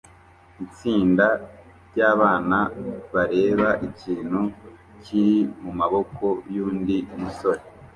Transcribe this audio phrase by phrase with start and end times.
[0.65, 1.27] Itsinda
[1.89, 2.59] ryabana
[3.13, 4.39] bareba ikintu
[5.03, 7.61] kiri mumaboko yundi musore